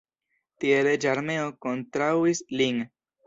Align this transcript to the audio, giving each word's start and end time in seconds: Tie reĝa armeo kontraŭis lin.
Tie 0.63 0.79
reĝa 0.87 1.11
armeo 1.17 1.45
kontraŭis 1.67 2.43
lin. 2.63 2.81